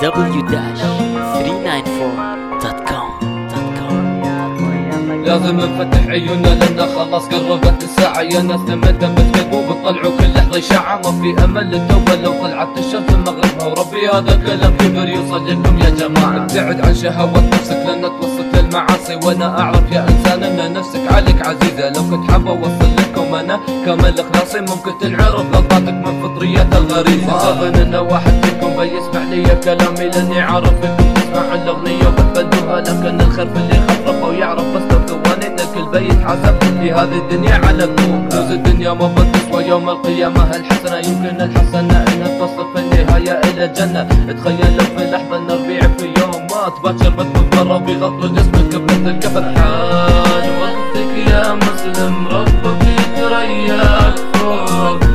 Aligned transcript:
w-394.com 0.00 0.10
لازم 5.24 5.56
نفتح 5.56 6.06
عيوننا 6.08 6.48
لنا 6.48 6.86
خلاص 6.86 7.24
قربت 7.28 7.82
الساعة. 7.82 8.20
يا 8.20 8.42
ناس 8.42 8.60
لما 8.60 8.90
تبتكبوا 8.90 9.62
بتطلعوا 9.62 10.18
كل 10.18 10.32
لحظة 10.34 10.58
إشاعة 10.58 10.96
ما 10.96 11.10
في 11.22 11.44
أمل. 11.44 11.70
للتوبة 11.70 12.14
لو 12.14 12.32
طلعت 12.32 12.78
الشمس 12.78 13.10
مغربها. 13.10 13.66
وربي 13.66 14.08
هذا 14.08 14.36
كلام 14.46 14.76
كبر 14.76 15.08
يوصل 15.08 15.50
لكم 15.50 15.78
يا 15.78 15.90
جماعة. 15.90 16.36
ابتعد 16.42 16.80
عن 16.80 16.94
شهوات 16.94 17.44
نفسك 17.54 17.76
لأنها 17.86 18.08
توصل 18.08 18.46
للمعاصي. 18.54 19.14
وأنا 19.14 19.60
أعرف 19.60 19.92
يا 19.92 20.06
إنسان 20.08 20.42
أن 20.42 20.72
نفسك 20.72 21.12
عليك 21.12 21.46
عزيزة. 21.46 21.88
لو 21.88 22.02
كنت 22.10 22.30
حابة 22.30 22.50
أوصل 22.50 22.90
لكم 22.98 23.34
أنا 23.34 23.60
كامل 23.86 24.20
إخلاصي 24.20 24.60
ممكن 24.60 24.98
تنعرف 25.00 25.46
غلطاتك 25.54 25.94
من 26.04 26.22
فطريات 26.22 26.74
الغريزة. 26.74 27.50
أظن 27.50 27.74
أن 27.74 27.94
واحد 27.94 28.34
فيكم 28.80 28.96
بيسمع 28.96 29.22
لي 29.30 29.56
كلامي 29.64 30.10
لأني 30.10 30.40
عارف 30.40 30.72
إنكم 30.84 31.14
تسمعوا 31.14 31.54
الأغنية 31.54 32.08
وتبدوها 32.08 32.80
لكن 32.80 33.20
الخير 33.20 33.46
في 33.46 33.56
اللي 33.56 33.80
خفرف 33.88 34.22
ويعرف 34.22 34.64
بس 34.64 34.82
لو 34.92 35.06
ثواني 35.06 35.46
إن 35.46 35.56
الكل 35.60 35.90
بيتحاسب 36.00 36.54
في 36.80 36.92
هذه 36.92 37.18
الدنيا 37.18 37.54
على 37.54 37.84
الذوق 37.84 38.30
فلوس 38.30 38.50
الدنيا 38.50 38.92
ما 38.92 39.14
بتسوى 39.14 39.64
يوم 39.64 39.88
القيامة 39.88 40.42
هالحسنة 40.42 40.96
يمكن 40.96 41.40
الحسنة 41.40 42.04
إنها 42.14 42.38
توصل 42.38 42.66
في 42.74 42.80
النهاية 42.80 43.40
إلى 43.44 43.64
الجنة. 43.64 44.08
تخيل 44.40 44.76
لو 44.76 44.84
في 44.98 45.10
لحظة 45.10 45.38
نربيع 45.38 45.80
في 45.98 46.04
يوم 46.20 46.46
مات 46.50 46.74
باكر 46.84 47.10
بتموت 47.10 47.56
برا 47.56 47.78
بيغطوا 47.78 48.28
جسمك 48.28 48.74
بنت 48.74 49.06
الكفن 49.06 49.58
حان 49.58 50.48
وقتك 50.60 51.30
يا 51.30 51.54
مسلم 51.54 52.28
ربك 52.28 52.82
يترياك 52.86 54.18
فوق. 54.34 55.09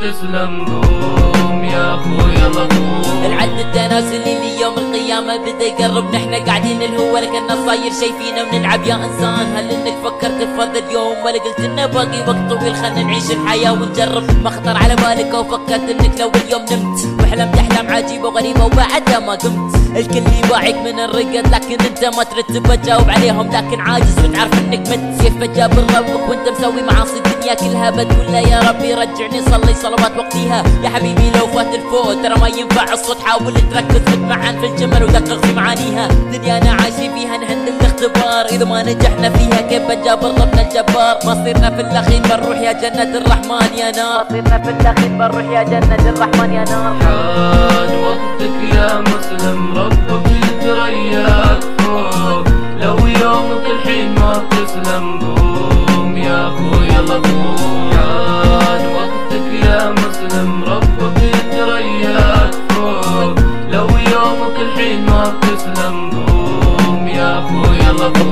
بتسلم 0.00 0.64
قوم 0.64 1.64
يا 1.64 1.94
اخويا 1.94 2.44
قوم. 2.44 3.24
العد 3.24 3.76
اللي 4.12 4.60
يوم 4.60 4.78
القيامة 4.78 5.36
بدا 5.36 5.64
يقرب. 5.64 6.14
نحنا 6.14 6.38
قاعدين 6.38 6.82
الهو 6.82 7.18
لكنا 7.18 7.66
صاير 7.66 7.92
شي 7.92 8.12
فينا 8.18 8.42
ونلعب 8.42 8.86
يا 8.86 8.94
إنسان. 8.94 9.56
هل 9.56 9.70
إنك 9.70 9.94
فكرت 10.04 10.40
هذا 10.58 10.78
اليوم 10.78 11.16
ولا 11.24 11.38
قلت 11.44 11.60
إنه 11.60 11.86
باقي 11.86 12.20
وقت 12.20 12.50
طويل؟ 12.50 12.74
خلنا 12.74 13.02
نعيش 13.02 13.30
الحياة 13.30 13.72
ونجرب. 13.72 14.44
ما 14.44 14.50
خطر 14.50 14.76
على 14.76 14.96
بالك 14.96 15.34
أو 15.34 15.44
فكرت 15.44 15.90
إنك 15.90 16.20
لو 16.20 16.30
اليوم 16.44 16.62
نمت. 16.72 17.09
وحلمت 17.30 17.58
احلام 17.58 17.90
عجيبة 17.90 18.28
وغريبة 18.28 18.64
وبعدها 18.64 19.18
ما 19.18 19.34
قمت 19.34 19.74
الكل 19.96 20.22
يباعك 20.44 20.74
من 20.74 21.00
الرقد 21.00 21.46
لكن 21.54 21.84
أنت 21.86 22.04
ما 22.04 22.24
ترتب 22.24 22.82
تجاوب 22.82 23.10
عليهم 23.10 23.46
لكن 23.46 23.80
عاجز 23.80 24.18
وتعرف 24.24 24.58
إنك 24.58 24.88
مت. 24.88 25.22
كيف 25.22 25.36
بجابر 25.36 25.82
ربك 25.82 26.28
وأنت 26.28 26.48
مسوي 26.58 26.82
معاصي 26.82 27.16
الدنيا 27.16 27.54
كلها؟ 27.54 27.90
بتقول 27.90 28.32
له 28.32 28.38
يا 28.38 28.60
ربي 28.60 28.94
رجعني 28.94 29.42
صلي 29.50 29.74
صلوات 29.74 30.12
وقتها. 30.18 30.62
يا 30.82 30.88
حبيبي 30.88 31.30
لو 31.38 31.46
فات 31.46 31.74
الفوت 31.74 32.16
ترى 32.22 32.40
ما 32.40 32.48
ينفع 32.48 32.92
الصوت. 32.92 33.20
حاول 33.20 33.54
تركز 33.54 34.12
وتمعن 34.12 34.60
في 34.60 34.66
الجمل 34.66 35.04
ودقق 35.04 35.46
في 35.46 35.52
معانيها. 35.52 36.08
دنيانا 36.32 36.70
عايشين 36.70 37.14
فيها 37.14 37.36
نهن 37.36 37.68
الاختبار. 37.68 38.44
إذا 38.46 38.64
ما 38.64 38.82
نجحنا 38.82 39.30
فيها 39.30 39.60
كيف 39.60 39.82
بنجابر 39.88 40.28
ربنا 40.28 40.62
الجبار 40.62 41.18
مصيرنا 41.24 41.70
في 41.70 41.80
الأخير 41.80 42.22
بنروح 42.22 42.58
يا 42.58 42.72
جنة 42.72 43.18
الرحمن 43.18 43.78
يا 43.78 43.90
نار. 43.90 44.24
مصيرنا 44.30 44.58
في 44.58 44.70
الأخير 44.70 45.08
بنروح 45.08 45.44
يا 45.44 45.62
جنة 45.62 46.08
الرحمن 46.08 46.52
يا 46.52 46.64
نار. 46.64 47.19
حان 47.20 47.90
وقتك 48.04 48.56
يا 48.74 48.90
مسلم 49.00 49.78
ربك 49.78 50.26
يترياك 50.30 51.62
فوق. 51.78 52.44
لو 52.82 52.96
يومك 53.06 53.66
الحين 53.76 54.14
ما 54.14 54.32
بتسلم 54.44 55.04
قوم 55.20 56.16
يا 56.16 56.48
اخويا 56.48 57.00
قوم. 57.08 57.90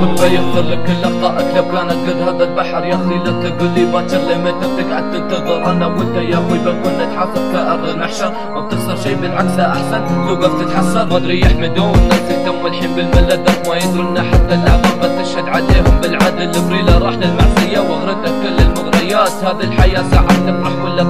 ربك 0.01 0.21
بيغفر 0.21 0.61
لك 0.61 0.79
كل 0.87 1.03
أخطائك. 1.03 1.55
لو 1.55 1.63
كانت 1.71 2.09
قد 2.09 2.21
هذا 2.21 2.43
البحر 2.43 2.85
يا 2.85 2.95
أخي 2.95 3.17
لا 3.25 3.49
تقول 3.49 3.69
لي 3.75 3.85
باكر 3.85 4.17
لمتى 4.17 4.67
بتقعد 4.75 5.11
تنتظر. 5.11 5.71
أنا 5.71 5.87
وأنت 5.87 6.15
يا 6.15 6.35
أخوي 6.35 6.57
بنكون 6.57 6.93
نتحاسب 7.01 7.53
كأرض 7.53 7.89
المحشر 7.89 8.31
ما 8.53 8.61
بتخسر 8.61 8.95
شي 9.03 9.15
بالعكس 9.15 9.59
أحسن. 9.59 10.01
توقف 10.27 10.61
تتحسر. 10.61 11.05
ما 11.05 11.17
أدري 11.17 11.39
يحمدون 11.41 11.93
نسيتهم 12.07 12.63
والحين 12.63 12.95
بالملذات 12.95 13.67
ما 13.67 13.75
يدرون 13.75 14.21
حتى 14.21 14.53
الاعظم 14.53 14.99
بتشهد 15.01 15.47
عليهم 15.47 16.01
بالعدل. 16.01 16.51
بريلا 16.69 16.97
راح 16.97 17.13
للمعصية 17.13 17.79
واغرتك 17.79 18.31
كل 18.43 18.63
المغريات. 18.63 19.31
هذه 19.43 19.63
الحياة 19.63 20.03
ساعات 20.11 20.31
تفرح 20.31 20.83
ولا 20.83 21.01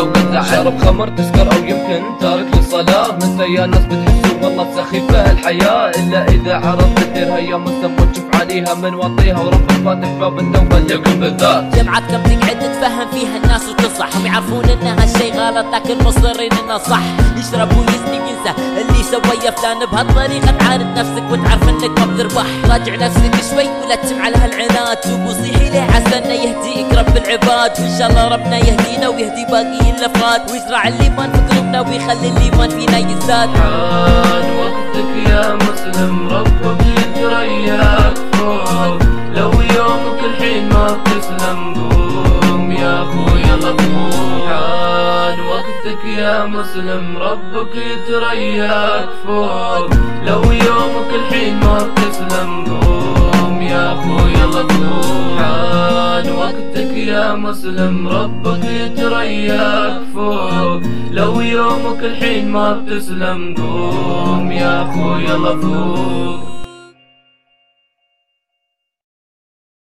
أو 0.00 0.10
تزعل 0.12 0.44
شرب 0.44 0.78
خمر 0.78 1.08
تسكر 1.08 1.52
أو 1.52 1.58
يمكن 1.58 2.02
تارك 2.20 2.46
للصلاة. 2.56 3.12
متى 3.12 3.44
يا 3.54 3.66
ناس 3.66 3.84
بتحسوا 3.84 4.38
والله 4.42 4.66
سخيفه 4.76 5.32
الحياة. 5.32 5.90
إلا 5.90 6.28
إذا 6.28 6.54
عرفت 6.54 6.98
تديرها 6.98 7.38
يا 7.38 7.56
مسلم 7.56 7.96
وتشوف 8.00 8.27
عليها 8.48 8.74
من 8.74 8.94
وطيها 8.94 9.40
وربك 9.40 9.72
فاتح 9.84 10.08
باب 10.08 10.38
التوبة 10.38 10.78
لكم 10.78 11.20
بالذات 11.20 11.76
جمعة 11.76 12.00
كم 12.00 12.22
تقعد 12.22 12.58
تفهم 12.58 13.08
فيها 13.12 13.36
الناس 13.44 13.68
وتصح. 13.68 14.16
هم 14.16 14.26
يعرفون 14.26 14.64
إن 14.64 14.86
هالشي 14.86 15.30
غلط 15.30 15.66
لكن 15.74 16.04
مصرين 16.04 16.52
إنه 16.52 16.78
صح. 16.78 17.00
يشرب 17.36 17.70
ويزني 17.78 18.18
وينسى 18.20 18.52
اللي 18.80 19.02
سوى 19.02 19.44
يا 19.44 19.50
فلان 19.50 19.86
بهالطريقة 19.92 20.50
تعاند 20.58 20.98
نفسك 20.98 21.22
وتعرف 21.30 21.68
إنك 21.68 22.00
ما 22.00 22.06
بتربح. 22.06 22.46
راجع 22.70 22.94
نفسك 22.94 23.50
شوي 23.50 23.68
ولا 23.84 23.94
تسمع 23.94 24.24
على 24.24 24.36
هالعناد. 24.36 24.96
توب 24.96 25.26
وصيحي 25.26 25.70
له 25.70 25.82
عسى 25.82 26.18
إنه 26.18 26.34
يهديك 26.34 26.98
رب 26.98 27.16
العباد. 27.16 27.80
وإن 27.80 27.98
شاء 27.98 28.10
الله 28.10 28.28
ربنا 28.28 28.56
يهدينا 28.56 29.08
ويهدي 29.08 29.44
باقي 29.50 29.90
الافراد 29.90 30.50
ويزرع 30.50 30.88
الإيمان 30.88 31.32
في 31.32 31.38
قلوبنا 31.38 31.80
ويخلي 31.80 32.28
الإيمان 32.28 32.70
فينا 32.70 32.98
يزداد. 32.98 33.48
حان 33.48 34.46
وقتك 34.60 35.30
يا 35.30 35.54
مسلم 35.54 36.28
ربك 36.28 36.97
فوق 37.38 38.98
لو 39.36 39.50
يومك 39.76 40.24
الحين 40.24 40.68
ما 40.68 40.98
بتسلم 41.04 41.74
قوم 41.74 42.70
يا 42.72 43.02
اخويا 43.02 43.56
قوم 43.64 44.42
حان 44.48 45.38
وقتك 45.40 46.04
يا 46.18 46.46
مسلم 46.46 47.18
ربك 47.18 47.76
يترياك 47.76 49.08
فوق 49.26 49.90
لو 50.26 50.42
يومك 50.42 51.10
الحين 51.14 51.60
ما 51.60 51.78
بتسلم 51.78 52.64
قوم 52.64 53.62
يا 53.62 53.92
اخويا 53.92 54.46
قوم 54.62 55.38
حان 55.38 56.30
وقتك 56.32 56.96
يا 56.96 57.34
مسلم 57.34 58.08
ربك 58.08 58.64
يترياك 58.64 60.00
فوق 60.14 60.80
لو 61.10 61.40
يومك 61.40 62.04
الحين 62.04 62.50
ما 62.52 62.72
بتسلم 62.72 63.54
قوم 63.58 64.52
يا 64.52 64.82
اخويا 64.82 65.36
فوق. 65.62 66.57